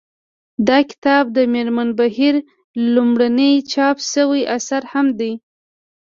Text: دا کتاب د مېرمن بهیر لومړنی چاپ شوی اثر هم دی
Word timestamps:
دا 0.67 0.77
کتاب 0.89 1.23
د 1.35 1.37
مېرمن 1.53 1.89
بهیر 1.99 2.35
لومړنی 2.93 3.51
چاپ 3.71 3.97
شوی 4.11 4.41
اثر 4.57 4.81
هم 4.91 5.07
دی 5.19 5.33